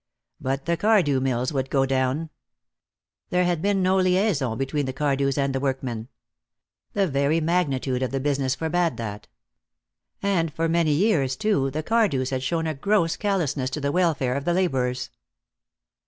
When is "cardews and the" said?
4.93-5.59